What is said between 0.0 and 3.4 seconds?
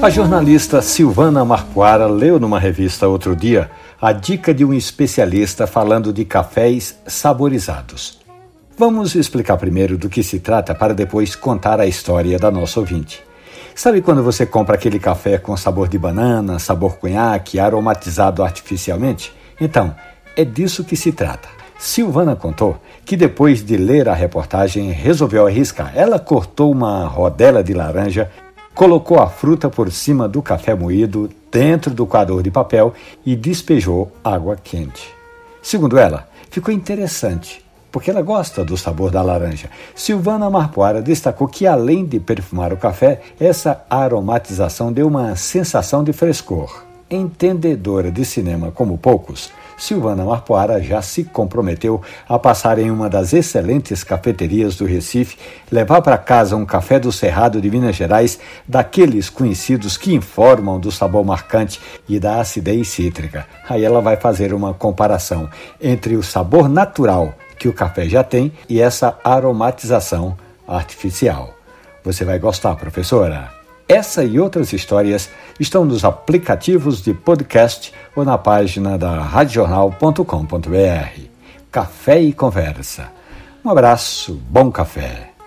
A jornalista Silvana Marquara leu numa revista outro